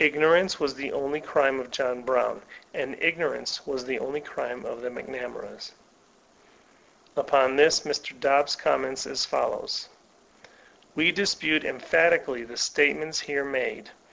Ignor 0.00 0.36
ance 0.36 0.58
was 0.58 0.74
the 0.74 0.90
only 0.90 1.20
crime 1.20 1.60
of 1.60 1.70
John 1.70 2.02
Brown, 2.02 2.42
and 2.74 3.00
ignorance 3.00 3.64
was 3.64 3.84
the 3.84 4.00
only 4.00 4.20
crime 4.20 4.64
of 4.66 4.80
the 4.82 4.88
McNamaras.'* 4.88 5.70
Upon 7.14 7.54
this 7.54 7.82
Mr. 7.82 8.18
Dobbs 8.18 8.56
comments 8.56 9.06
as 9.06 9.24
follows: 9.24 9.88
''We 10.96 11.14
dispute 11.14 11.62
en^hatically 11.62 12.44
the 12.44 12.56
statements 12.56 13.20
here 13.20 13.44
made. 13.44 13.92